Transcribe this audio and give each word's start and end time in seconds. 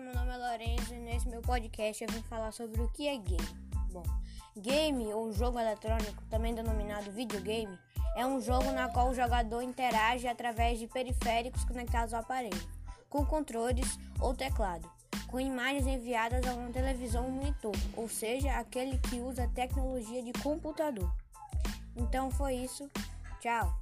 meu 0.00 0.14
nome 0.14 0.32
é 0.32 0.36
Lorenzo 0.36 0.94
e 0.94 0.98
nesse 0.98 1.28
meu 1.28 1.42
podcast 1.42 2.02
eu 2.02 2.10
vim 2.10 2.22
falar 2.22 2.52
sobre 2.52 2.80
o 2.80 2.88
que 2.88 3.06
é 3.06 3.16
game. 3.18 3.70
Bom, 3.92 4.02
game 4.56 5.12
ou 5.12 5.30
jogo 5.30 5.58
eletrônico, 5.58 6.24
também 6.30 6.54
denominado 6.54 7.10
videogame, 7.10 7.78
é 8.16 8.24
um 8.24 8.40
jogo 8.40 8.72
na 8.72 8.88
qual 8.88 9.10
o 9.10 9.14
jogador 9.14 9.62
interage 9.62 10.26
através 10.26 10.78
de 10.78 10.86
periféricos 10.86 11.64
conectados 11.64 12.14
ao 12.14 12.20
aparelho, 12.20 12.68
com 13.10 13.26
controles 13.26 13.98
ou 14.18 14.34
teclado, 14.34 14.90
com 15.28 15.38
imagens 15.38 15.86
enviadas 15.86 16.46
a 16.46 16.54
uma 16.54 16.70
televisão 16.70 17.26
ou 17.26 17.30
monitor, 17.30 17.76
ou 17.94 18.08
seja, 18.08 18.56
aquele 18.56 18.96
que 18.98 19.20
usa 19.20 19.50
tecnologia 19.54 20.22
de 20.22 20.32
computador. 20.32 21.12
Então 21.94 22.30
foi 22.30 22.54
isso. 22.54 22.88
Tchau. 23.38 23.78